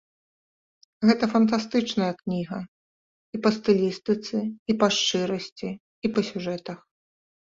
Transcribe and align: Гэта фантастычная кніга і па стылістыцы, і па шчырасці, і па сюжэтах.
Гэта 1.07 1.25
фантастычная 1.33 2.07
кніга 2.21 2.59
і 3.37 3.41
па 3.43 3.49
стылістыцы, 3.57 4.37
і 4.75 4.77
па 4.85 4.89
шчырасці, 4.95 5.69
і 6.09 6.11
па 6.17 6.21
сюжэтах. 6.31 6.79